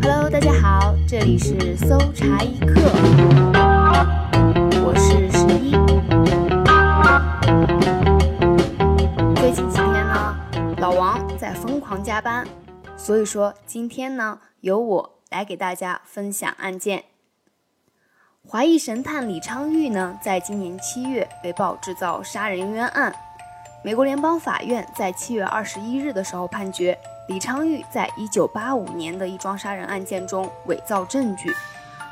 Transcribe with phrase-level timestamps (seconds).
[0.00, 2.80] Hello，大家好，这里是搜查一课，
[4.84, 5.72] 我是十一。
[9.40, 10.36] 最近几天呢，
[10.78, 12.46] 老王在疯狂加班，
[12.96, 17.02] 所以说今天呢，由我来给大家分享案件。
[18.46, 23.12] 华裔神探李昌钰呢，在今年七月被曝制造杀人冤案。
[23.82, 26.96] 美国联邦法院在七月二十一日的时候判决，
[27.28, 31.52] 李昌钰在一九八五年的一桩杀人案件中伪造证据，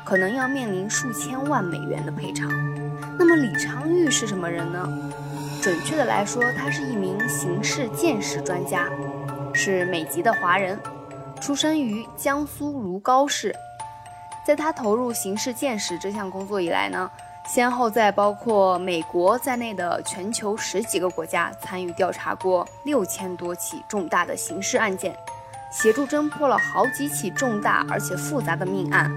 [0.03, 2.49] 可能要面临数千万美元的赔偿。
[3.17, 4.85] 那么李昌钰是什么人呢？
[5.61, 8.89] 准确的来说，他是一名刑事鉴识专家，
[9.53, 10.77] 是美籍的华人，
[11.39, 13.55] 出生于江苏如皋市。
[14.45, 17.09] 在他投入刑事鉴识这项工作以来呢，
[17.47, 25.15] 先后在包括美国在内的全球十几个国家参与调查过六千多起重大的刑事案件，
[25.71, 29.09] 协助侦破了好几起重大而且复杂的命案，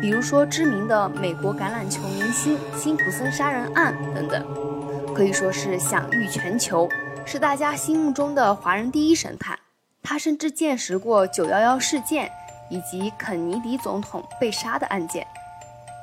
[0.00, 6.88] 比如说知名的美国橄榄球明星辛普森杀人案等等，可以说是享誉全球，
[7.24, 9.58] 是大家心目中的华人第一神探。
[10.02, 12.30] 他甚至见识过九幺幺事件。
[12.72, 15.26] 以及肯尼迪总统被杀的案件，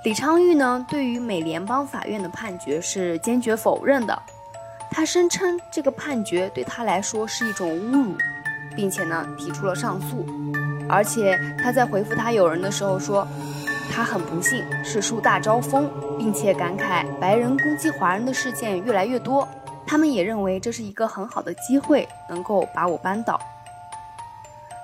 [0.03, 4.17] 李昌钰呢对于美联邦法院的判决是坚决否认的。
[4.89, 8.15] 他声称这个判决对他来说是一种侮辱，
[8.75, 10.25] 并且呢提出了上诉。
[10.87, 13.27] 而且他在回复他友人的时候说，
[13.91, 19.45] 他很不幸是树大招风，并且感慨白人攻击华人的事件越来越多，
[19.85, 23.37] 他们也认为这是一个很好的机会，能够把我扳倒。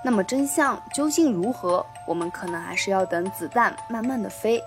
[0.04, 1.84] 那么真相究竟如何？
[2.06, 4.62] 我们可能还是要等子弹慢慢的飞。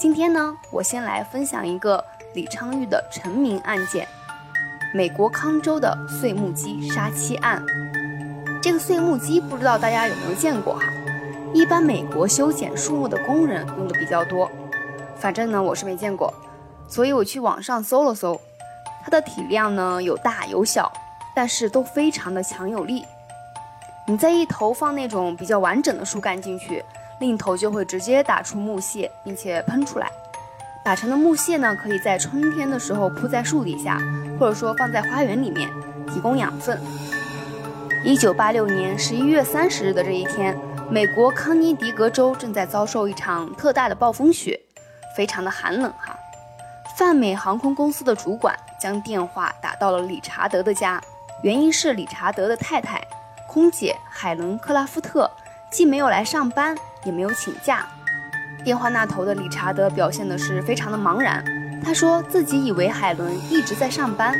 [0.00, 4.08] 今天呢，我先来分享一个李昌钰的成名案件——
[4.94, 7.62] 美国康州的碎木机杀妻案。
[8.62, 10.86] 这个碎木机不知道大家有没有见过哈？
[11.52, 14.50] 一般美国修剪树木的工人用的比较多，
[15.16, 16.32] 反正呢我是没见过，
[16.88, 18.40] 所以我去网上搜了搜，
[19.04, 20.90] 它的体量呢有大有小，
[21.34, 23.04] 但是都非常的强有力。
[24.06, 26.82] 你在一头放那种比较完整的树干进去，
[27.20, 30.10] 另一头就会直接打出木屑，并且喷出来。
[30.82, 33.98] 打成的木屑呢，可以在春天的时候铺在树底下，
[34.38, 35.70] 或者说放在花园里面，
[36.08, 36.80] 提供养分。
[38.02, 40.58] 一九八六年十一月三十日的这一天，
[40.90, 44.58] 美国康涅狄格州正在遭受一场特大的暴风雪，
[45.14, 46.18] 非常的寒冷哈。
[46.96, 50.98] 泛美航空公司的主管将电话打到了理查德的家，
[51.42, 53.06] 原因是理查德的太太。
[53.46, 55.30] 空姐海伦·克拉夫特
[55.70, 56.74] 既没有来上班，
[57.04, 57.86] 也没有请假。
[58.64, 61.42] 电话那头的理查德表现的是非常的茫然。
[61.82, 64.34] 他说自己以为海伦一直在上班。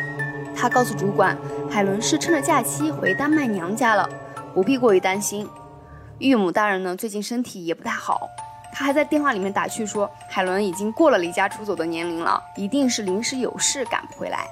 [0.54, 1.36] 他告诉主管，
[1.70, 4.08] 海伦是趁着假期回丹麦娘家了，
[4.52, 5.48] 不必过于担心。
[6.18, 8.28] 岳母大人呢，最近身体也不太好。
[8.72, 14.46] 他还在电话里面打趣说，海伦已经过了离家出走的年龄了，一定是临时有事赶不回来。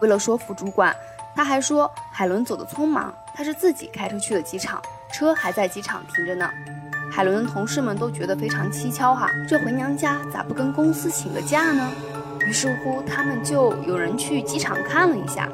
[0.00, 0.94] 为了说服主管。
[1.36, 4.82] 他还说，海伦走得匆忙，他是自己开车去的机场，
[5.12, 6.50] 车还在机场停着呢。
[7.10, 11.90] 海伦的同事们都觉得非常蹊跷哈，这回娘家咋不跟公司请个假呢？
[12.46, 15.48] 于是乎，他们就有人去机场看了一下，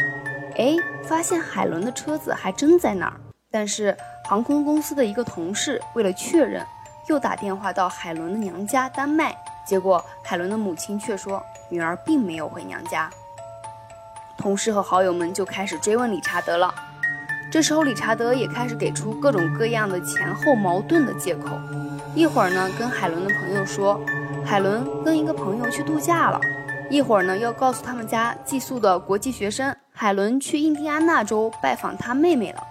[0.57, 3.15] 哎，发现海伦的车子还真在那儿。
[3.51, 6.65] 但是航空公司的一个同事为了确认，
[7.09, 9.35] 又打电话到海伦的娘家丹麦，
[9.67, 13.09] 结果海伦的母亲却说，女儿并没有回娘家。
[14.37, 16.75] 同事和好友们就开始追问理查德了。
[17.51, 21.59] 这时候，理查德也开始给出各种各样的前后矛盾的借口。
[22.15, 24.01] 一会儿呢，跟海伦的朋友说，
[24.45, 26.41] 海伦跟一个朋友去度假了；
[26.91, 32.63] 一会儿呢，又告诉他们家寄宿的国际学生，海伦去印第安纳州拜访他妹妹了。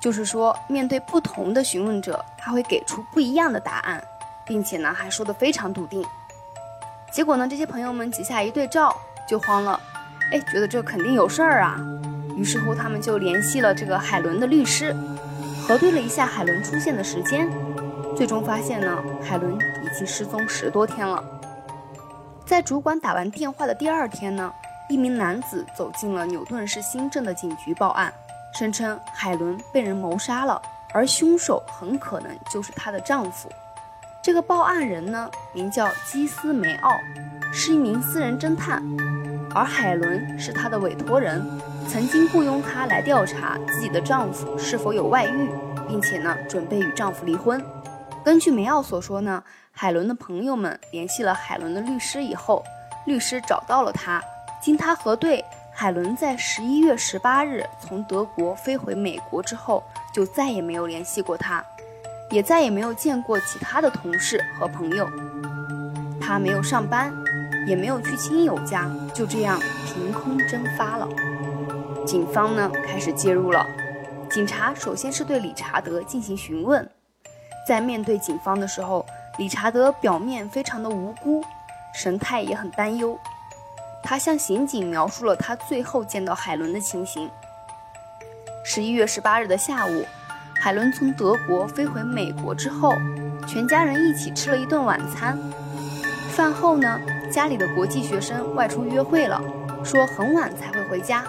[0.00, 4.02] 就是说，面对不同的询问者，他会给出不一样的答案，
[4.46, 6.04] 并且呢，还说得非常笃定。
[7.10, 8.94] 结果呢，这些朋友们几下一对照，
[9.26, 9.80] 就慌了。
[10.32, 11.76] 哎，觉得这肯定有事儿啊，
[12.36, 14.94] 于是乎他们就联系了这个海伦的律师，
[15.66, 17.48] 核对了一下海伦出现的时间，
[18.14, 21.24] 最终发现呢，海伦已经失踪十多天了。
[22.44, 24.52] 在主管打完电话的第二天呢，
[24.88, 28.12] 一名男子走进了纽顿市新镇的警局报案，
[28.54, 30.60] 声称海伦被人谋杀了，
[30.92, 33.50] 而凶手很可能就是她的丈夫。
[34.22, 36.90] 这个报案人呢，名叫基斯梅奥，
[37.52, 38.82] 是一名私人侦探。
[39.54, 41.42] 而海伦是他的委托人，
[41.88, 45.48] 曾经雇佣她来调查自己的丈夫是否有外遇，
[45.88, 47.62] 并且呢准备与丈夫离婚。
[48.24, 52.64] 根据梅奥所说呢，海伦的朋友们联系了海伦的律师以后，
[53.06, 54.22] 律师找到了她。
[54.60, 61.64] 经他核对，海伦在十一月十八日从德国飞回美国之后，就再也没有联系过他，
[62.30, 65.08] 也再也没有见过其他的同事和朋友。
[66.20, 67.12] 他没有上班，
[67.64, 71.06] 也没有去亲友家，就这样凭空蒸发了。
[72.06, 73.66] 警方呢开始介入了，
[74.30, 76.88] 警察首先是对理查德进行询问，
[77.66, 79.04] 在面对警方的时候，
[79.38, 81.44] 理查德表面非常的无辜，
[81.92, 83.18] 神态也很担忧。
[84.04, 87.28] 他向刑警描述了他最后见到海伦的情形。
[88.64, 90.04] 十一月十八日的下午，
[90.54, 92.94] 海伦从德国飞回美国之后，
[93.48, 95.36] 全家人一起吃了一顿晚餐。
[96.30, 97.00] 饭后呢，
[97.32, 99.42] 家里的国际学生外出约会了，
[99.82, 101.24] 说很晚才会回家。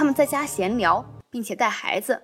[0.00, 2.18] 他们在家闲聊，并且带孩子。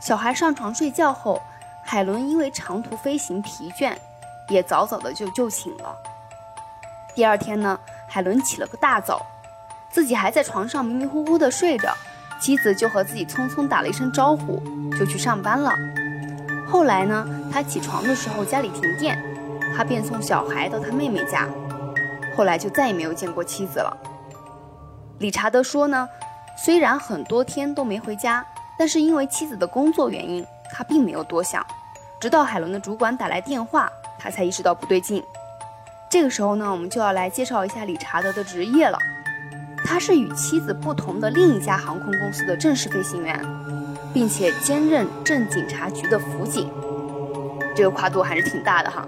[0.00, 1.40] 小孩上床睡觉后，
[1.84, 3.96] 海伦因为长途飞行疲倦，
[4.48, 5.94] 也早早的就就寝了。
[7.14, 7.78] 第二天呢，
[8.08, 9.24] 海伦起了个大早，
[9.92, 11.94] 自己还在床上迷迷糊糊的睡着。
[12.40, 14.60] 妻子就和自己匆匆打了一声招呼，
[14.98, 15.72] 就去上班了。
[16.68, 19.16] 后来呢，他起床的时候家里停电，
[19.76, 21.46] 他便送小孩到他妹妹家。
[22.36, 23.96] 后来就再也没有见过妻子了。
[25.20, 26.08] 理查德说呢，
[26.60, 28.44] 虽然很多天都没回家，
[28.76, 31.64] 但是因为妻子的工作原因，他并没有多想。
[32.20, 33.88] 直到海伦的主管打来电话，
[34.18, 35.22] 他才意识到不对劲。
[36.10, 38.98] 这个时候呢，我们就要来介绍一下理查德的职业了。
[39.84, 43.40] 他是与妻子不同的另一家航空公司的正式飞行员，
[44.12, 46.68] 并且兼任镇警察局的辅警，
[47.76, 49.06] 这个跨度还是挺大的哈。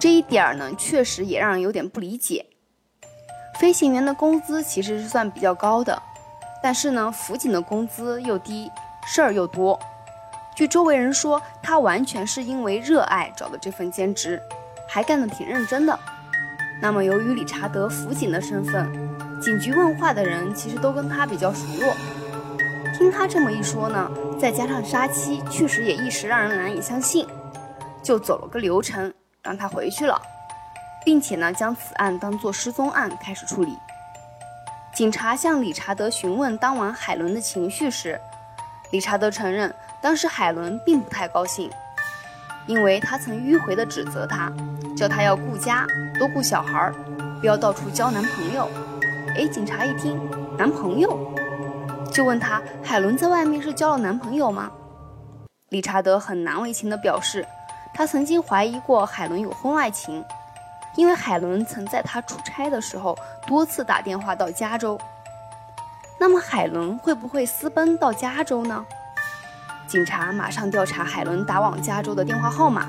[0.00, 2.44] 这一点儿呢，确实也让人有点不理解。
[3.60, 6.02] 飞行员的工资其实是算比较高的，
[6.62, 8.70] 但是呢，辅警的工资又低，
[9.04, 9.78] 事儿又多。
[10.54, 14.40] 据周围人说，他完全是因为热爱找的这份兼职，
[14.88, 15.98] 还干得挺认真的。
[16.80, 18.90] 那么，由于理查德辅警的身份。
[19.40, 21.92] 警局问话的人其实都跟他比较熟络，
[22.96, 24.08] 听他这么一说呢，
[24.38, 27.26] 再加上杀妻，确实也一时让人难以相信，
[28.04, 29.12] 就走了个流程，
[29.42, 30.16] 让他回去了，
[31.04, 33.76] 并且呢，将此案当作失踪案开始处理。
[35.02, 38.16] 警察向理查德询问当晚海伦的情绪时，
[38.92, 41.68] 理查德承认当时海伦并不太高兴，
[42.68, 44.52] 因为他曾迂回地指责他，
[44.96, 45.84] 叫他要顾家，
[46.20, 46.92] 多顾小孩，
[47.40, 48.68] 不要到处交男朋友。
[49.36, 50.16] 哎，警察一听
[50.56, 51.18] 男朋友，
[52.12, 54.70] 就问他：海伦在外面是交了男朋友吗？
[55.70, 57.44] 理查德很难为情地表示，
[57.92, 60.24] 他曾经怀疑过海伦有婚外情，
[60.96, 63.16] 因为海伦曾在他出差的时候
[63.46, 64.98] 多次打电话到加州。
[66.18, 68.84] 那么海伦会不会私奔到加州呢？
[69.88, 72.88] 警察马上调查海伦打往加州的电话号码，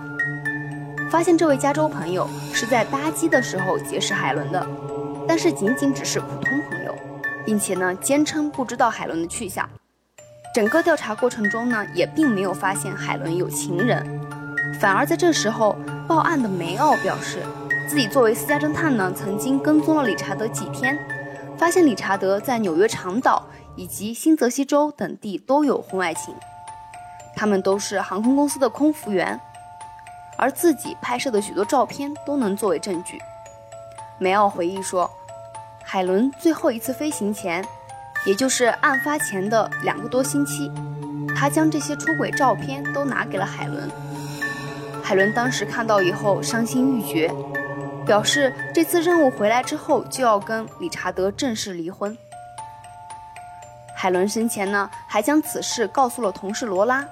[1.09, 4.65] 发现这位加州朋友是在搭机的时候结识海伦的。
[5.27, 6.95] 但是仅仅只是普通朋友，
[7.45, 9.67] 并且呢，坚称不知道海伦的去向。
[10.53, 14.05] 整个调查过程中呢，也并没有发现海伦有情人，
[14.79, 15.75] 反而在这时候，
[16.07, 17.39] 报案的梅奥表示，
[17.88, 20.97] 自己作为私家侦探呢，曾经跟踪了理查德几天，
[21.57, 23.45] 发现理查德在纽约长岛
[23.75, 26.33] 以及新泽西州等地都有婚外情，
[27.35, 29.39] 他们都是航空公司的空服员，
[30.38, 33.19] 而自己拍摄的许多照片都能作为证据。
[34.18, 35.09] 梅奥回忆说，
[35.83, 37.63] 海伦最后一次飞行前，
[38.25, 40.71] 也就是案发前的两个多星期，
[41.36, 43.89] 他将这些出轨照片都拿给了海伦。
[45.03, 47.29] 海伦当时看到以后伤心欲绝，
[48.05, 52.17] 表示这次任务回来之后就要跟理查德正式离婚。
[53.95, 57.05] 海伦生前呢，还将此事告诉了同事罗拉，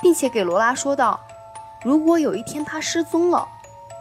[0.00, 1.18] 并且给罗拉说道
[1.82, 3.46] ：“如果有一天他失踪了，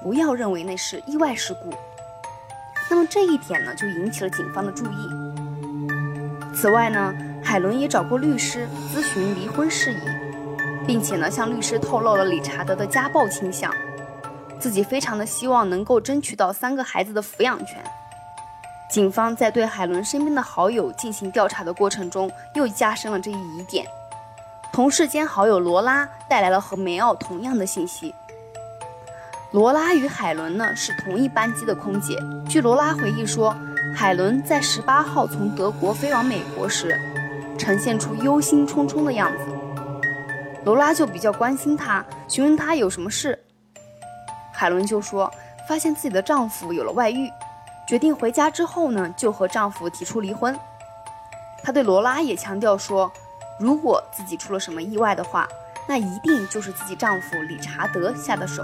[0.04, 1.74] 不要认为那是意外事故。”
[2.92, 5.10] 那么这一点呢，就引起了警方的注意。
[6.54, 7.12] 此外呢，
[7.44, 10.01] 海伦也找过律师咨询离婚事宜，
[10.86, 13.74] 并且呢，向律师透露了理查德的家暴倾向，
[14.62, 17.84] 自己非常的希望能够争取到三个孩子的抚养权。
[18.91, 23.86] 警方在对海伦身边的好友进行调查的过程中，又加深了这一疑点。
[24.72, 28.13] 同事兼好友罗拉带来了和梅奥同样的信息。
[29.51, 32.18] 罗拉与海伦呢是同一班机的空姐。
[32.48, 33.56] 据罗拉回忆说，
[33.96, 36.98] 海伦在十八号从德国飞往美国时，
[37.58, 39.46] 呈现出忧心忡忡的样子。
[40.63, 43.38] 罗拉就比较关心她，询问她有什么事。
[44.62, 45.34] 海伦就说，
[45.68, 47.27] 发现自己的丈夫有了外遇，
[47.88, 50.56] 决定回家之后呢，就和丈夫提出离婚。
[51.63, 53.12] 她对罗拉也强调说，
[53.60, 55.48] 如果自己出了什么意外的话，
[55.88, 58.62] 那一定就是自己丈夫理查德下的手。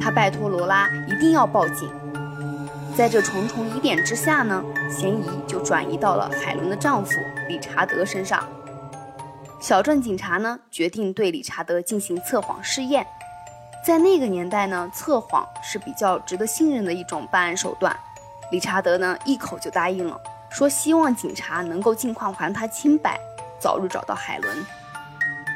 [0.00, 1.90] 她拜托罗拉一定要报警。
[2.96, 7.10] 在这重重疑点之下呢，嫌疑就转移到了海伦的丈夫
[7.48, 8.44] 理查德身上。
[9.58, 13.04] 小镇警察呢决定对理查德进行测谎试验。
[13.86, 17.96] 在那个年代呢，测谎是比较值得信任的一种办案手段。
[18.50, 23.16] 理查德呢一口就答应了，说希望警察能够尽快还他清白，
[23.60, 24.58] 早日找到海伦。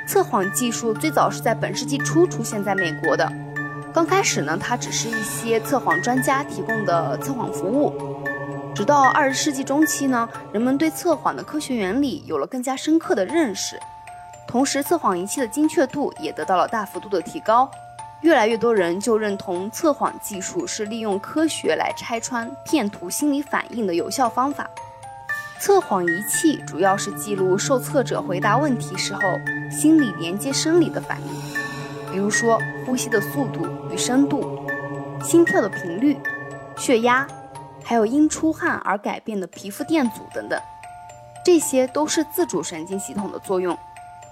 [0.07, 3.29] 测谎技术最早是在本世纪初出现在美国的。
[3.93, 8.23] 刚开始呢，它只是一些测谎专家提供的测谎服务。
[8.77, 13.77] 直到二十世纪中期呢，人们对测谎的科学原理有了更加深刻的认识，
[14.47, 17.69] 同时测谎仪器的精确度也得到了大幅度的提高。
[18.23, 24.69] 越来越多人就认同测谎技术是利用科学来拆穿骗徒心理反应的有效方法。
[25.59, 29.21] 测谎仪器主要是记录受测者回答问题时候
[29.71, 31.29] 心理连接生理的反应。
[32.13, 34.67] 比如说，呼吸的速度与深度、
[35.23, 36.19] 心跳的频率、
[36.77, 37.27] 血压，
[37.85, 40.61] 还有因出汗而改变的皮肤电阻等等，
[41.45, 43.79] 这些都是自主神经系统的作用，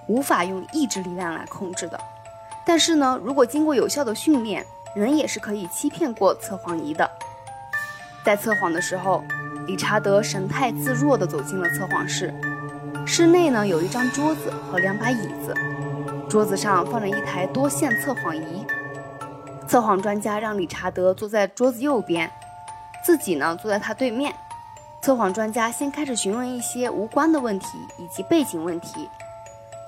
[0.09, 2.01] 无法用意志力量来控制的。
[2.69, 4.63] 但是呢，如果经过有效的训练，
[4.95, 7.11] 人也是可以欺骗过测谎仪的。
[8.23, 9.25] 在测谎的时候，
[9.67, 12.31] 理查德神态自若地走进了测谎室，
[13.07, 15.55] 室内呢有一张桌子和两把椅子。
[16.29, 18.67] 桌子上放着一台多线测谎仪，
[19.67, 22.31] 测谎专家让理查德坐在桌子右边，
[23.03, 24.31] 自己呢坐在他对面。
[25.01, 29.09] 测谎专家先开始询问一些无关的问题以及背景问题，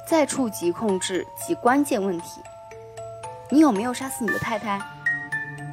[0.07, 2.41] 再触及控制及关键问题。
[3.52, 4.80] 你有没有杀死你的太太？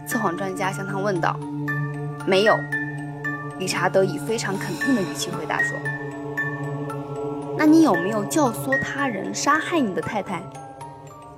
[0.07, 1.37] 测谎专家向他问道。
[2.25, 2.57] 没有，
[3.59, 5.77] 理查德以非常肯定的语气回答说。
[7.55, 10.41] 那你有没有教唆他人杀害你的太太？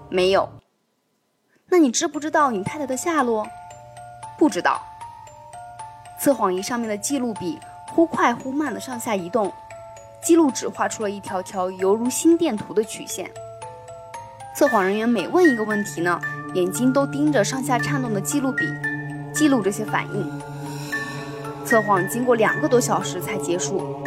[0.08, 0.48] 没有。
[1.68, 3.46] 那你知不知道你太太的下落？
[4.38, 4.82] 不知道。
[6.20, 9.54] 测谎仪上面的记录笔忽快忽慢的上下移动，
[10.24, 13.30] 记录纸画出了一条条犹如心电图的曲线。
[14.56, 16.20] 测谎人员每问一个问题呢，
[16.54, 18.66] 眼睛都盯着上下颤动的记录笔，
[19.34, 20.42] 记录这些反应。
[21.66, 24.04] 测谎经过两个多小时才结束。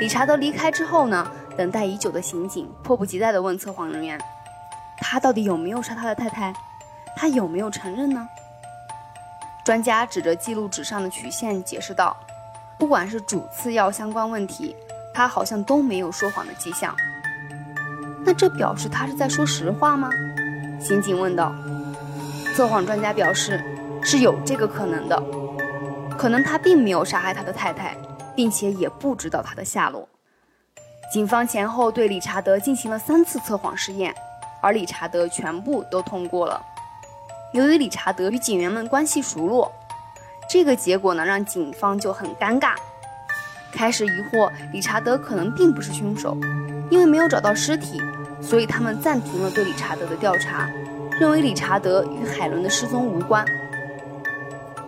[0.00, 1.30] 理查德离开之后呢？
[1.56, 4.18] 等待已久的刑警迫不及待地问测谎人员
[4.96, 6.54] ：“他到底有没有杀他的太太？
[7.14, 8.26] 他有没有承认呢？”
[9.62, 12.16] 专家指着记录纸上的曲线解释道
[12.78, 14.74] ：“不管是主次要相关问题，
[15.12, 16.96] 他好像都没有说谎的迹象。
[18.24, 20.10] 那这表示他是在说实话吗？”
[20.80, 21.54] 刑警问道。
[22.54, 23.62] 测谎专家表示
[24.02, 25.22] ：“是有这个可能的，
[26.18, 27.96] 可能他并没有杀害他的太太。”
[28.32, 30.08] 并且也不知道他的下落。
[31.12, 34.14] 警方前后对理查德进行了三次测谎试验，
[34.62, 36.58] 而理查德全部都通过了。
[37.52, 39.70] 由于理查德与警员们关系熟络，
[40.48, 42.74] 这个结果呢让警方就很尴尬，
[43.72, 46.34] 开始疑惑理查德可能并不是凶手。
[46.90, 48.02] 因为没有找到尸体，
[48.42, 50.68] 所以他们暂停了对理查德的调查，
[51.20, 53.46] 认为理查德与海伦的失踪无关。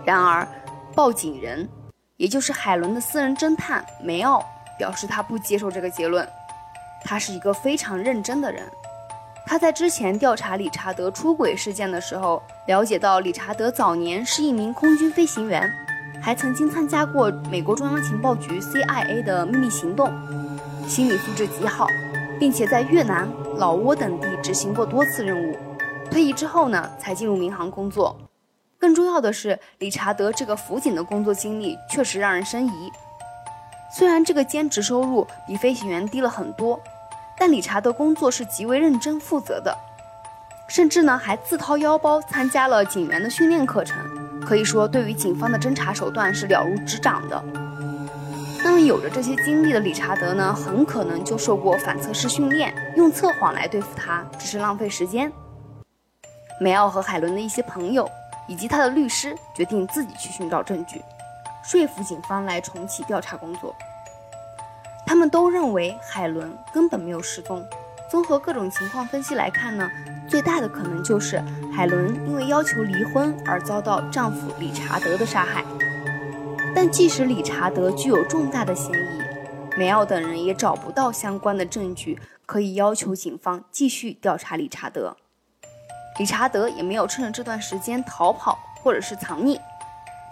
[0.05, 0.47] 然而，
[0.95, 1.69] 报警人。
[2.19, 4.45] 也就是海伦的私人侦探梅奥
[4.79, 6.29] 表示，他不接受这个结论。
[7.03, 8.63] 他是一个非常认真的人。
[9.45, 15.69] 他在之前调查理查德出轨事件的时候，了解到理查德早年是一名空军飞行员，
[16.23, 20.13] 还曾经参加过美国中央情报局 CIA 的秘密行动，
[20.87, 21.87] 心理素质极好，
[22.39, 25.57] 并且在越南、老挝等地执行过多次任务。
[26.11, 28.17] 退役之后呢，才进入民航工作。
[28.79, 32.93] 更重要的是，理查德这个辅警的工作经历确实让人生疑。
[33.97, 36.81] 虽然这个兼职收入比飞行员低了很多，
[37.39, 39.77] 但理查德工作是极为认真负责的，
[40.69, 43.99] 甚至呢还自掏腰包参加了警员的训练课程。
[44.45, 47.43] 可以说，对于警方的侦查手段是了如指掌的。
[48.65, 55.33] 那么，有着这些经历的理查德呢，很可能就受过反测试训练，用测谎来对付他只是浪费时间。
[56.61, 58.09] 梅奥和海伦的一些朋友。
[58.49, 61.01] 以及他的律师决定自己去寻找证据，
[61.65, 63.75] 说服警方来重启调查工作。
[65.07, 67.65] 他们都认为海伦根本没有失踪。
[68.11, 69.89] 综合各种情况分析来看呢，
[70.29, 71.41] 最大的可能就是
[71.73, 75.65] 海伦因为要求离婚而遭到丈夫理查德的杀害。
[76.85, 85.17] 但即使理查德具有重大的嫌疑，梅奥等人也找不到相关的证据可以要求警方继续调查理查德。
[86.19, 89.61] 理查德也没有趁着这段时间逃跑或者是藏匿，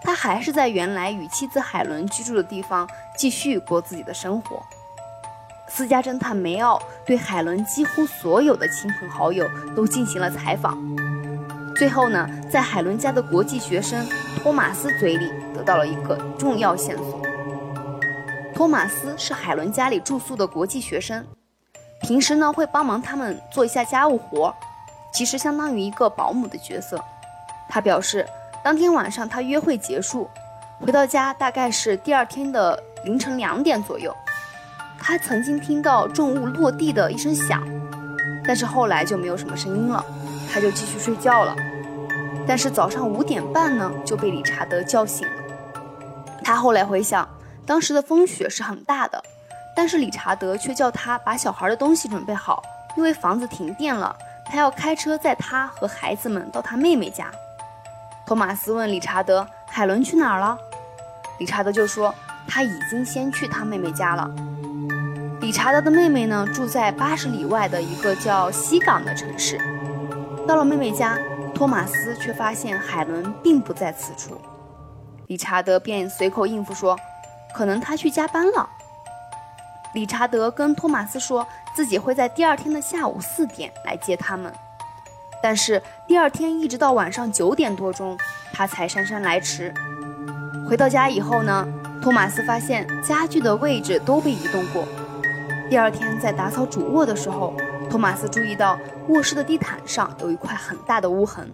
[0.03, 2.85] 他还是在原来与妻子海伦居住的地方
[3.17, 4.61] 继续过自己的生活。
[5.69, 10.77] 私家侦探梅奥对海伦几乎所有的亲朋好友都进行了采访，
[11.77, 14.05] 最后呢，在海伦家的国际学生
[14.43, 15.31] 托马斯嘴里
[15.61, 17.21] 得到了一个重要线索。
[18.55, 21.23] 托马斯是海伦家里住宿的国际学生，
[22.01, 24.53] 平时呢会帮忙他们做一下家务活，
[25.13, 26.99] 其实相当于一个保姆的角色。
[27.69, 28.27] 他表示，
[28.63, 30.27] 当天晚上他约会结束，
[30.79, 34.15] 回到家大概是第二天的凌晨两点左右，
[34.99, 37.63] 他曾经听到重物落地的一声响，
[38.43, 40.03] 但是后来就没有什么声音了，
[40.51, 41.55] 他就继续睡觉了。
[42.47, 45.40] 但是早上五点半呢就被理查德叫醒了。
[46.51, 47.25] 他后来回想，
[47.65, 49.23] 当时的风雪是很大的。
[49.73, 52.61] 但是理查德却叫他把小孩的东西准备好，
[52.97, 54.13] 因为房子停电了，
[54.45, 57.31] 他要开车载他和孩子们到他妹妹家。
[58.27, 60.57] 托马斯问理查德：“海伦去哪儿了？”
[61.39, 62.13] 理查德就说
[62.45, 64.29] ：“他已经先去他妹妹家了。”
[65.39, 69.57] 理查德的妹妹呢，住在八十里外的一个叫西港的城市。
[70.45, 71.17] 到了妹妹家，
[71.55, 74.37] 托马斯却发现海伦并不在此处。
[75.31, 76.99] 理查德便随口应付说
[77.55, 78.69] ：“可能他去加班了。”
[79.95, 84.53] 理查德跟托马斯说自己会在第二天的下午四点来接他们，
[85.41, 88.17] 但是第二天一直到晚上九点多钟，
[88.51, 89.73] 他才姗姗来迟。
[90.67, 91.65] 回到家以后呢，
[92.03, 94.85] 托马斯发现家具的位置都被移动过。
[95.69, 97.55] 第二天在打扫主卧的时候，
[97.89, 101.49] 托马斯注意到卧室的地毯上有一块很大的污痕，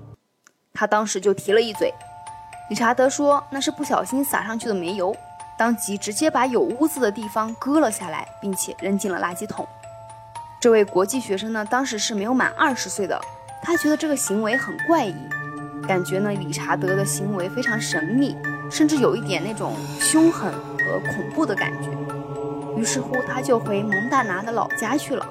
[0.73, 1.93] 他当时就提了一嘴。
[2.69, 5.15] 理查德说那是不小心洒上去的煤油。
[5.57, 9.67] 当即直接把有污渍的地方割了下来，并且扔进了垃圾桶。
[10.59, 13.19] 这位国际学生呢，当时是没有满二十岁的，
[13.63, 15.15] 他觉得这个行为很怪异，
[15.87, 18.37] 感觉呢理查德的行为非常神秘，
[18.69, 21.89] 甚至有一点那种凶狠和恐怖的感觉。
[22.75, 25.27] 于是乎，他就回蒙大拿的老家去了。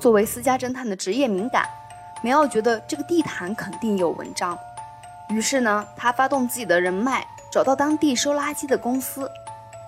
[0.00, 1.68] 作为私家侦探的职业敏感，
[2.22, 4.58] 梅奥觉得这个地毯肯定有文章，
[5.28, 7.26] 于是呢，他发动自己的人脉。
[7.52, 9.30] 找到当地收垃圾的公司，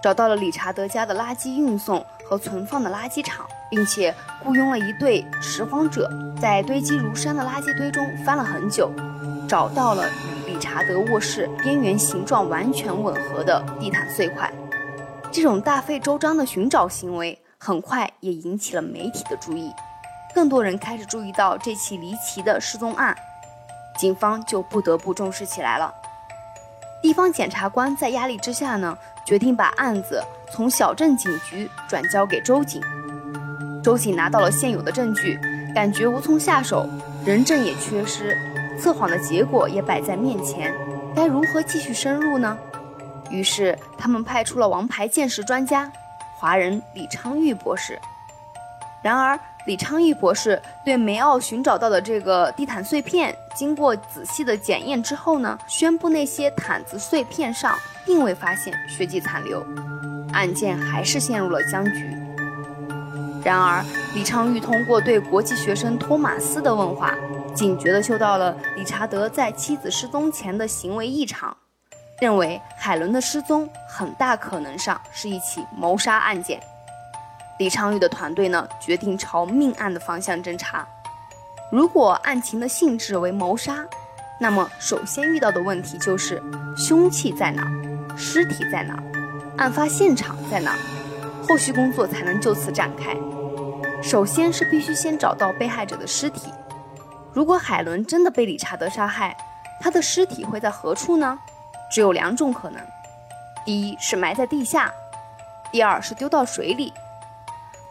[0.01, 4.15] 找到了理查德家的垃圾运送和存放的垃圾场，并且
[4.45, 6.09] 雇佣了一队拾荒者，
[6.41, 8.89] 在堆积如山的垃圾堆中翻了很久，
[9.49, 14.49] 找到了与理查德卧室边缘形状完全吻合的地毯碎块。
[15.33, 19.73] 这种大费周章的寻找行为很快也引起了媒体的注意，
[20.33, 23.17] 更多人开始注意到这起离奇的失踪案，
[23.97, 25.93] 警方就不得不重视起来了。
[27.03, 32.83] 地方检察官在压力之下呢，决定把案子从小镇警局转交给州警。
[33.83, 35.39] 州警拿到了现有的证据，
[35.75, 36.89] 感觉无从下手，
[37.25, 38.37] 人证也缺失，
[38.81, 40.75] 测谎的结果也摆在面前，
[41.15, 42.59] 该如何继续深入呢？
[43.31, 45.91] 于是他们派出了王牌鉴识专家，
[46.37, 48.01] 华人李昌钰博士。
[49.03, 59.67] 然而，李昌钰博士对梅奥寻找到的这个地毯碎片，经过仔细的检验之后呢，宣布那些毯子碎片上并未发现血迹残留，
[60.33, 62.17] 案件还是陷入了僵局。
[63.45, 67.13] 然而，李昌钰通过对国际学生托马斯的问话，
[67.53, 71.57] 警觉地嗅到了理查德在妻子失踪前的行为异常，
[72.21, 76.61] 认为海伦的失踪很大可能上是一起谋杀案件。
[77.59, 80.87] 李昌钰的团队呢，决定朝命案的方向侦查。
[81.73, 83.85] 如果案情的性质为谋杀，
[84.39, 86.43] 那么首先遇到的问题就是
[86.77, 87.67] 凶器在哪，
[88.17, 89.03] 尸体在哪，
[89.57, 90.77] 案发现场在哪，
[91.49, 93.17] 后续工作才能就此展开。
[94.03, 96.53] 首先是必须先找到被害者的尸体。
[97.33, 99.37] 如果海伦真的被理查德杀害，
[99.81, 101.39] 他的尸体会在何处呢？
[101.91, 102.81] 只有两种可能：
[103.65, 104.93] 第一是埋在地下，
[105.73, 106.93] 第二是丢到水里。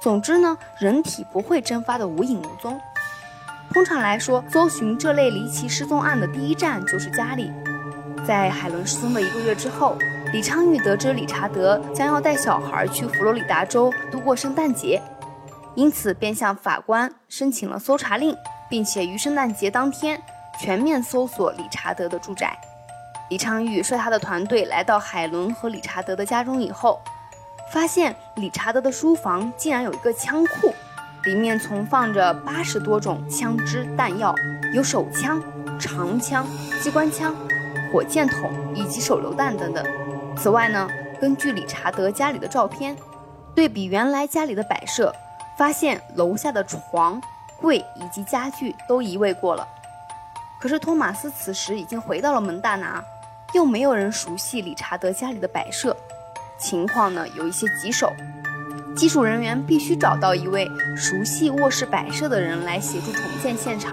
[0.06, 2.80] 总之呢，人体不会蒸发的无影无踪。
[3.74, 7.52] 通常来说，搜寻这类离奇失踪案的第一站就是家里。
[8.24, 9.98] 在海伦失踪的一个月之后，
[10.32, 15.02] 李昌钰得知理查德将要带小孩去佛罗里达州度过圣诞节，
[15.74, 18.38] 因此便向法官申请了搜查令，
[18.70, 20.22] 并且于圣诞节当天
[20.62, 22.56] 全面搜索理查德的住宅。
[23.32, 27.02] 李昌钰率他的团队来到海伦和理查德的家中以后。
[27.76, 30.74] 发现理查德的书房竟然有一个枪库，
[31.26, 34.34] 里面存放着八十多种枪支弹药，
[34.74, 35.44] 有手枪、
[35.78, 36.48] 长枪、
[36.82, 37.36] 机关枪、
[37.92, 39.86] 火箭筒以及手榴弹等等。
[40.38, 42.96] 此外呢，根据理查德家里的照片，
[43.54, 45.14] 对比原来家里的摆设，
[45.58, 47.22] 发现楼下的床、
[47.60, 49.68] 柜以及家具都移位过了。
[50.62, 53.04] 可是托马斯此时已经回到了蒙大拿，
[53.54, 55.94] 又没有人熟悉理查德家里的摆设。
[56.58, 58.12] 情况呢有一些棘手，
[58.96, 63.92] 技术人员必须找到一位熟悉卧室摆设的人来协助重建现场。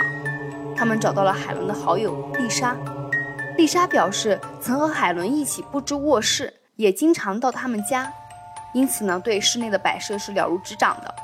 [0.77, 2.77] 他们找到了海伦的好友丽莎，
[3.57, 8.13] 丽莎表示曾和海伦一起布置卧室，也经常到他们家，
[8.73, 11.15] 因此呢对室内的摆设是了如指掌的。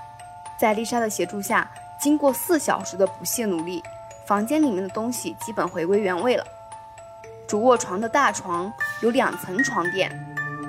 [0.61, 1.69] 在丽莎的协助下，
[2.01, 3.83] 经过四小时的不懈努力，
[4.27, 6.45] 房间里面的东西基本回归原位了。
[7.49, 8.71] 主卧床的大床
[9.01, 10.11] 有两层床垫，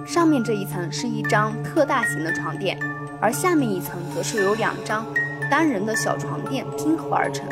[0.10, 2.76] 上面这一层是一张特大型的床垫，
[3.22, 5.06] 而下面一层则是由两张
[5.52, 7.48] 单人的小床垫拼合而成。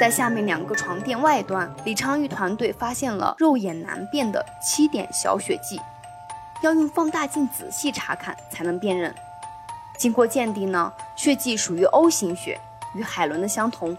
[0.00, 5.78] 在下面两个床垫外端，李昌钰团队发现了肉眼难辨的七点小血迹，
[6.62, 9.14] 要用放大镜仔细查看才能辨认。
[9.98, 12.58] 经过鉴定呢，血迹属于 O 型血，
[12.94, 13.94] 与海伦的相同，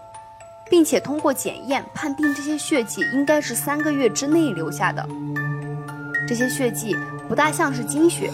[0.68, 5.08] 并且通过检验判定这些血迹应该是三个月之内留下的。
[6.28, 6.94] 这些血迹
[7.26, 8.30] 不大像是精血，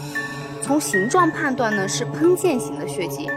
[0.61, 3.31] 从形状判断呢是喷溅型的血迹。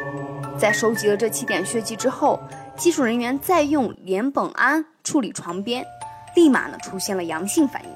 [0.57, 2.39] 在收集了这七点血迹之后。
[2.77, 5.83] 技术人员再用联苯胺处理床边，
[6.35, 7.89] 立马呢出现了阳性反应。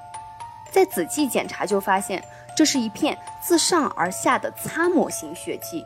[0.71, 2.19] 在仔细检查就发现，
[2.57, 5.85] 这是一片自上而下的擦抹型血迹，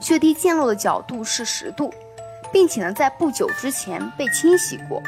[0.00, 1.92] 血滴溅落的角度是十度，
[2.50, 5.02] 并且呢在不久之前被清洗过。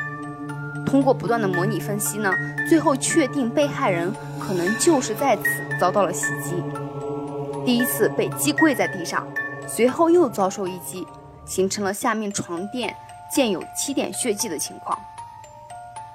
[0.86, 2.32] 通过不断的模拟分析呢，
[2.68, 5.42] 最后确定被害人可能就是在此
[5.78, 6.54] 遭到了袭击。
[7.66, 9.26] 第一次被击跪在地上，
[9.66, 11.06] 随后又遭受一击，
[11.44, 12.94] 形成了下面床垫。
[13.28, 14.96] 见有七点血迹的情况。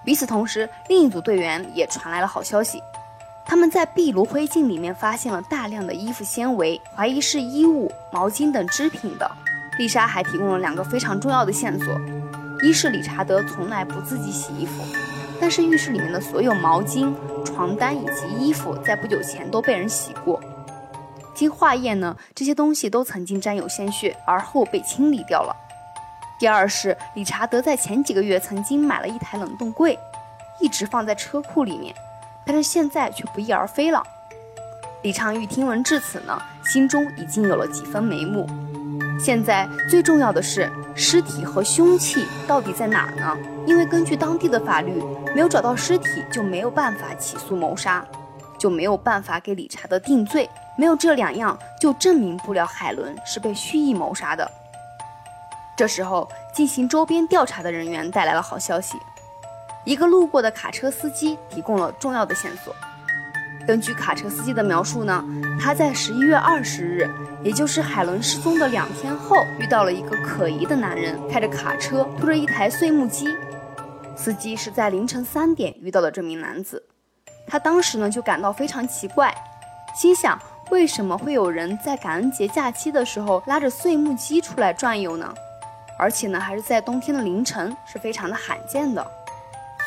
[0.06, 2.82] 与此同时，另一组队员也传来了好消息，
[3.46, 9.30] 他们在壁炉灰烬里面发现了大量的衣服纤维，怀疑是衣物、毛巾等织品的。
[9.78, 11.94] 丽莎还提供了两个非常重要的线索：
[12.62, 14.84] 一是理查德从来不自己洗衣服，
[15.40, 20.40] 但是浴室里面的所有毛巾、床单以及衣服在不久前都被人洗过。
[21.34, 25.56] 经化验呢，这些东西都曾经沾有鲜血，而后被清理掉了。
[26.38, 29.98] 第二是理查德在前几个月曾经买了一台冷冻柜，
[30.60, 31.96] 一直放在车库里面，
[32.46, 34.04] 但是现在却不翼而飞了。
[35.02, 38.48] 李昌钰听闻至此呢，心中已经有了几分眉目。
[39.20, 43.38] 现在最重要的是尸体和凶器到底在哪儿呢？
[43.66, 45.02] 因为根据当地的法律，
[45.34, 48.06] 没有找到尸体就没有办法起诉谋杀，
[48.58, 54.50] 就没有办法给理查德定罪，没有这两样就证明不了海伦是被蓄意谋杀的。
[55.76, 58.98] 这时候，进行周边调查的人员带来了好消息。
[59.84, 62.76] 一个路过的卡车司机提供了重要的线索。
[63.68, 65.24] 根据卡车司机的描述呢，
[65.60, 67.10] 他在十一月二十日，
[67.44, 73.28] 也就是海伦失踪的两天后，遇到了一个可疑的男人，开着卡车，拖着一台碎木机。
[74.16, 76.84] 司机是在凌晨三点遇到的这名男子。
[77.48, 79.34] 他当时呢就感到非常奇怪，
[79.96, 85.34] 心想为什么会有人在感恩节假期的时候拉着碎木机出来转悠呢？
[85.98, 89.06] 而且呢，还是在冬天的凌晨，是非常的罕见的。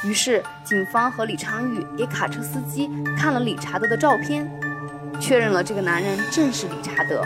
[0.05, 4.47] 于是，警方和李昌钰给卡车司机看了理查德的照片，
[5.19, 7.25] 确认了这个男人正是理查德。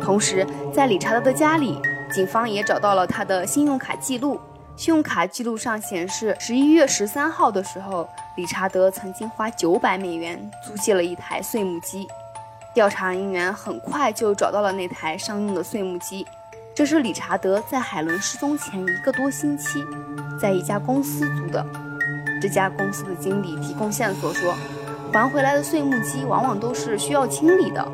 [0.00, 1.80] 同时，在理查德的家里，
[2.12, 4.40] 警方也找到了他的信用卡记录。
[4.76, 12.06] 信用卡记录上显示，十一月十三号的时候，理查德曾经花九百美元租借了一台碎木机。
[12.74, 16.24] 调查人员很快就找到了那台商用的碎木机。
[16.78, 19.84] 这是理查德在海伦失踪前一个多星期，
[20.40, 21.66] 在一家公司租的。
[22.40, 24.54] 这家公司的经理提供线索说，
[25.12, 27.84] 还回来的碎木机往往都是需要清理的。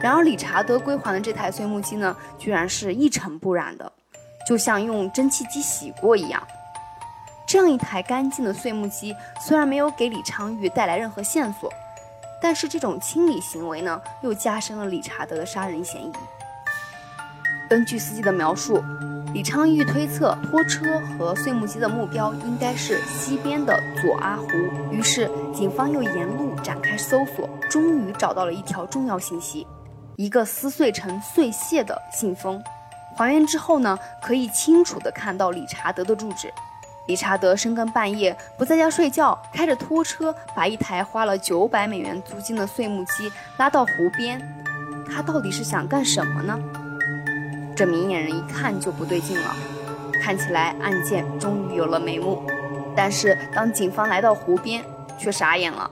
[0.00, 3.92] 然而，理查德归还的这台碎木机呢，居然是一尘不染的，
[4.44, 6.42] 就像用蒸汽机洗过一样。
[7.46, 11.72] 这样一台干净的碎木机，虽然没有给李昌钰带来任何线索，
[12.42, 16.12] 但是这种清理行为呢，又加深了理查德的杀人嫌疑。
[17.68, 18.82] 根据司机的描述，
[19.34, 24.46] 李昌钰推测拖车和碎木机的目标应该是西边的左阿湖。
[24.90, 29.66] 于是，警方又沿路展开搜索，终于找到了一条重要信息：
[30.16, 32.62] 一个撕碎成碎屑的信封。
[33.16, 36.52] 还原之后呢，可以清楚地看到理查德的住址。
[37.08, 44.40] 理查德深更半夜不在家睡觉，开着拖车把一台花了九百美元租金的碎木机拉到湖边，
[45.08, 46.58] 他到底是想干什么呢？
[47.76, 49.54] 这明眼人一看就不对劲了，
[50.22, 52.42] 看起来案件终于有了眉目。
[52.96, 54.82] 但是当警方来到湖边，
[55.18, 55.90] 却傻眼了。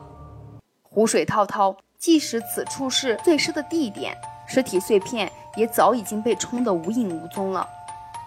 [0.82, 4.16] 湖水滔滔，即使此处是碎尸的地点，
[4.46, 7.68] 尸体碎片也早已经被冲得无影无踪了。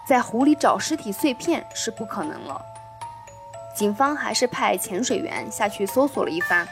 [0.06, 2.62] 在湖里找尸体碎片是不可能了。
[3.74, 6.66] 警方还是派潜水员下去搜索了一番。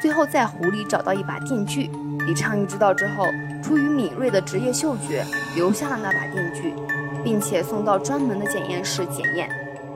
[0.00, 1.90] 最后在湖里找到一把电锯，
[2.26, 3.26] 李昌钰知道之后，
[3.64, 5.24] 出于敏锐的职业嗅觉，
[5.54, 6.74] 留下了那把电锯，
[7.24, 9.48] 并且送到专门的检验室检验。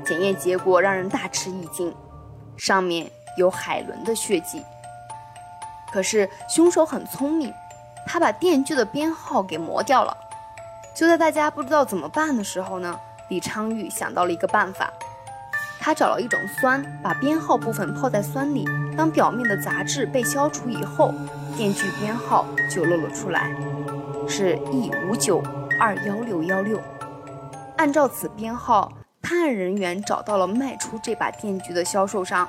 [0.07, 1.95] 检验结果让人大吃一惊，
[2.57, 4.65] 上面有海伦的血迹。
[5.93, 7.53] 可是凶手很聪明，
[8.07, 10.17] 他把电锯的编号给磨掉了。
[10.97, 14.91] 就在大家不知道怎么办的时候呢，李昌钰想到了一个办法。
[15.79, 18.65] 他找了一种酸，把编号部分泡在酸里，
[18.97, 21.13] 当表面的杂质被消除以后，
[21.59, 23.53] 电锯编号就露了出来，
[24.29, 25.42] 是 E 五九
[25.81, 26.81] 二幺六幺六。
[27.77, 32.49] 按照此编号，探案人员找到了卖出这把电锯的销售商，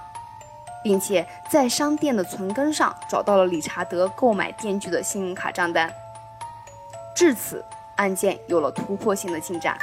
[0.83, 5.91] 并且在商店的存根上找到了理查德购买电锯的信用卡账单。
[7.15, 9.75] 至此，案件有了突破性的进展，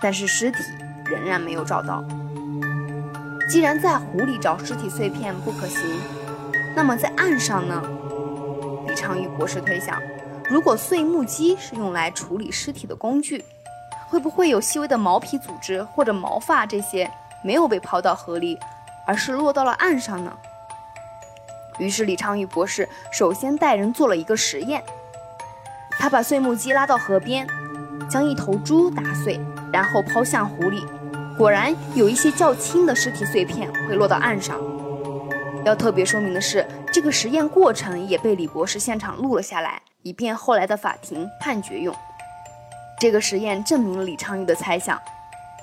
[0.00, 0.58] 但是尸体
[1.04, 2.04] 仍然没有找到。
[3.50, 5.80] 既然在湖里找尸体碎片不可行，
[6.76, 7.82] 那么在岸上呢？
[9.08, 10.02] 李昌钰博士推想，
[10.50, 13.42] 如果碎木机是用来处理尸体的工具，
[14.06, 17.10] 会不会有细微的毛皮组织或者毛发这些
[17.42, 18.58] 没有被抛到河里，
[19.06, 20.30] 而是落到了岸上呢？
[21.78, 24.84] 于是李昌钰博士首先带人做了一个实验，
[25.92, 27.46] 他把碎木机拉到河边，
[28.10, 29.40] 将一头猪打碎，
[29.72, 30.84] 然后抛向湖里。
[31.38, 34.60] 果然有一些较轻的尸体碎片会落到岸上。
[35.64, 41.94] 要特别说明的是，这个实验过程也被李博士现场录了下来，以便后来的法庭判决用。
[43.00, 45.00] 这个实验证明了李昌钰的猜想。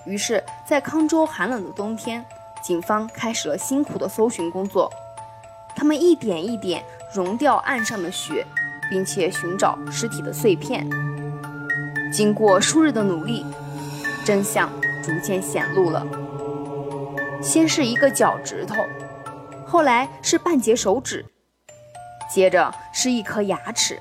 [0.05, 2.23] 于是，在康州寒冷的冬天，
[2.61, 4.91] 警方开始了辛苦的搜寻工作。
[5.75, 6.83] 他们一点一点
[7.13, 8.45] 融掉岸上的雪，
[8.89, 10.87] 并且寻找尸体的碎片。
[12.13, 13.45] 经过数日的努力，
[14.23, 14.69] 真相。
[15.03, 16.03] 逐渐显露了，
[17.39, 18.83] 先是一个脚趾头，
[19.75, 21.25] 后来是半截手指，
[22.31, 23.99] 接着是一颗牙齿。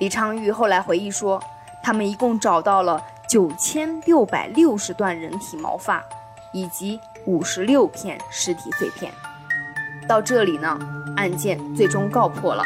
[0.00, 1.40] 李昌钰后来回忆说，
[1.80, 6.02] 他们一共找到了九千六百六十段人体毛发，
[6.52, 9.12] 以及五十六片尸体碎片。
[10.08, 10.76] 到这里呢，
[11.16, 12.64] 案件最终告破了。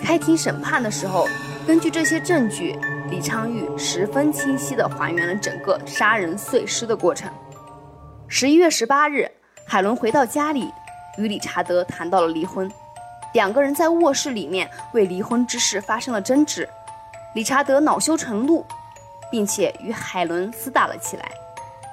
[0.00, 1.26] 开庭审判的时候，
[1.66, 2.78] 根据这些证据。
[3.10, 7.28] 李昌钰十分清晰地还原了整个杀人碎尸的过程。
[8.28, 9.28] 十一月十八日，
[9.66, 10.72] 海伦回到家里，
[11.16, 12.70] 与理查德谈到了离婚。
[13.32, 16.68] 两个人在卧室里面为离婚之事发生了争执。
[17.34, 18.64] 理查德恼羞成怒，
[19.30, 21.28] 并且与海伦厮打了起来。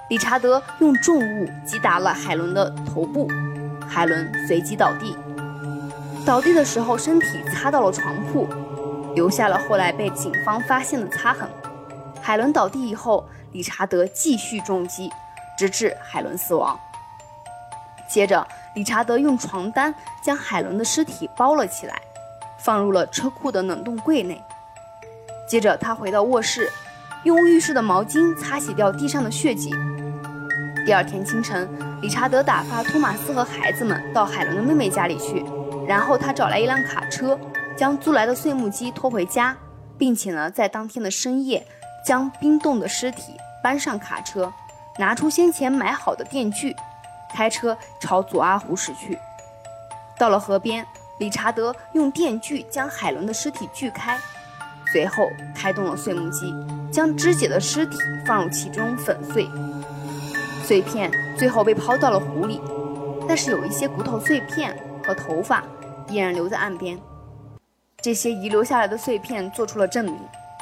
[0.10, 3.28] 理查德用重物击打了海伦的头部，
[3.88, 5.18] 海伦随即倒地。
[6.24, 8.48] 倒地的时候，身体擦到了床铺。
[9.16, 11.50] 留下了后来被警方发现的擦痕。
[12.22, 15.12] 海伦倒地以后，理查德继续重击，
[15.58, 16.80] 直至海伦死亡。
[18.12, 18.46] 接着，
[18.76, 22.02] 理查德用床单将海伦的尸体包了起来，
[22.60, 24.42] 放入了车库的冷冻柜内。
[25.48, 26.70] 接着，他回到卧室，
[27.24, 29.74] 用浴室的毛巾擦洗掉地上的血迹。
[30.86, 31.70] 第二天清晨，
[32.02, 35.46] 理查德打发托马斯和孩子们到海伦的妹妹家里去，
[35.88, 37.40] 然后他找来一辆卡车。
[37.78, 39.56] 将租来的碎木机拖回家，
[39.98, 41.66] 并且呢，在当天的深夜，
[42.06, 44.52] 将冰冻的尸体搬上卡车，
[45.00, 46.76] 拿出先前买好的电锯，
[47.34, 49.18] 开车朝左阿湖驶去。
[50.18, 50.86] 到了河边，
[51.20, 54.18] 理查德用电锯将海伦的尸体锯开，
[54.92, 56.54] 随后开动了碎木机，
[56.92, 59.48] 将肢解的尸体放入其中粉碎。
[60.64, 62.62] 碎片最后被抛到了湖里，
[63.28, 65.64] 但是有一些骨头碎片和头发
[66.08, 67.00] 依然留在岸边。
[68.02, 70.18] 这些遗留下来的碎片做出了证明，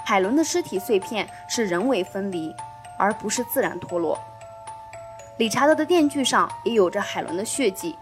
[0.06, 2.54] 海伦的尸体碎片是人为分离，
[2.98, 4.18] 而不是自然脱落。
[5.40, 7.96] 理查德的电锯上也有着海伦的血迹，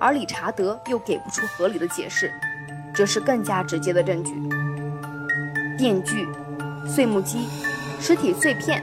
[0.00, 2.32] 而理查德又给不出合理的解释，
[2.94, 4.32] 这是更加直接的证据。
[5.76, 6.26] 电锯、
[6.86, 7.46] 碎木机、
[8.00, 8.82] 尸体碎片，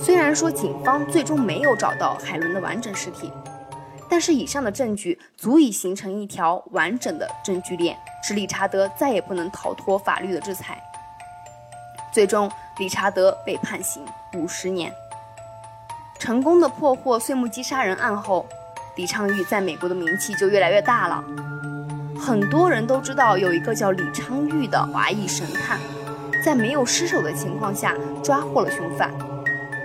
[0.00, 3.30] 虽然说警方最终没有找到海伦的完整尸体。
[4.08, 10.82] 但是以上的证据足以形成一条完整的证据链，使理查德再也不能逃脱法律的制裁。
[12.10, 14.90] 最终，理查德被判刑五十年。
[16.18, 18.46] 成功的破获碎木机杀人案后，
[18.96, 21.22] 李昌钰在美国的名气就越来越大了。
[22.18, 25.78] 很多人都知道有一个叫李昌钰的华裔神探，
[26.42, 29.10] 在没有失手的情况下抓获了凶犯。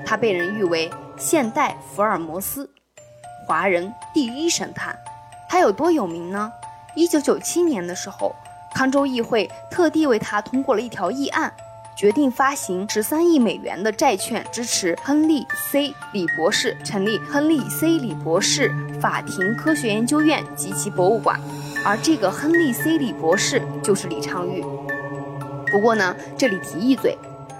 [0.05, 2.69] 他被人誉为现代福尔摩斯。
[3.45, 4.97] 华人第一神探，
[5.49, 6.51] 他有多有名呢？
[6.95, 8.33] 一九九七年的时候，
[8.73, 11.53] 康州议会特地为他通过了一条议案，
[11.95, 21.39] 决定发行十三亿美元的债券，支持亨利 ·C· 李博士成立亨利 ·C· 李博士法庭科学研究院及其博物馆。
[21.85, 24.61] 而这个亨利 ·C· 李博士就是李昌钰。
[25.71, 27.17] 不过呢，这里提一嘴，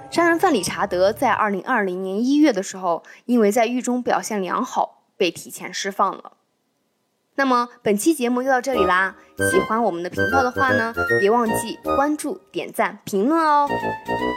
[0.10, 5.00] 杀人犯理查德在二零二零年一月的时候，因为在狱中表现良好。
[5.18, 6.32] 被提前释放了。
[7.42, 9.16] 那那么本期节目就到这里啦，
[9.50, 13.68] 喜欢我们的频道的话呢，别忘记关注、点赞、评论哦。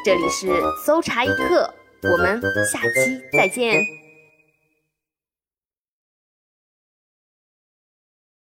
[0.07, 0.49] 这里是
[0.87, 1.69] 搜查一课，
[2.03, 3.79] 我们下期再见。